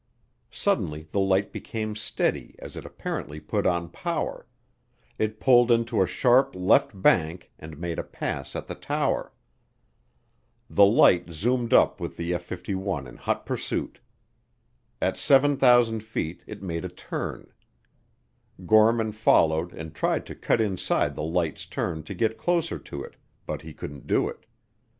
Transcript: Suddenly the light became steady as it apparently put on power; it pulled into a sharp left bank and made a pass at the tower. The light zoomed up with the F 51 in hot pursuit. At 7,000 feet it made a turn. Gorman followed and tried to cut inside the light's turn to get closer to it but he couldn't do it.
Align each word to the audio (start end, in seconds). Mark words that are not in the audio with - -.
Suddenly 0.49 1.09
the 1.11 1.19
light 1.19 1.51
became 1.51 1.95
steady 1.95 2.55
as 2.57 2.75
it 2.75 2.85
apparently 2.85 3.39
put 3.39 3.67
on 3.67 3.87
power; 3.89 4.47
it 5.19 5.39
pulled 5.39 5.69
into 5.69 6.01
a 6.01 6.07
sharp 6.07 6.55
left 6.55 6.99
bank 6.99 7.51
and 7.59 7.77
made 7.77 7.99
a 7.99 8.03
pass 8.03 8.55
at 8.55 8.65
the 8.65 8.73
tower. 8.73 9.31
The 10.67 10.87
light 10.87 11.29
zoomed 11.29 11.71
up 11.71 12.01
with 12.01 12.17
the 12.17 12.33
F 12.33 12.41
51 12.41 13.05
in 13.05 13.17
hot 13.17 13.45
pursuit. 13.45 13.99
At 14.99 15.17
7,000 15.17 15.99
feet 16.03 16.41
it 16.47 16.63
made 16.63 16.83
a 16.83 16.89
turn. 16.89 17.53
Gorman 18.65 19.11
followed 19.11 19.71
and 19.71 19.93
tried 19.93 20.25
to 20.25 20.33
cut 20.33 20.59
inside 20.59 21.13
the 21.13 21.21
light's 21.21 21.67
turn 21.67 22.01
to 22.05 22.15
get 22.15 22.39
closer 22.39 22.79
to 22.79 23.03
it 23.03 23.17
but 23.45 23.61
he 23.61 23.71
couldn't 23.71 24.07
do 24.07 24.27
it. 24.29 24.47